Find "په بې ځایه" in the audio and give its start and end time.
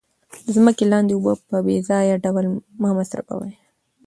1.49-2.21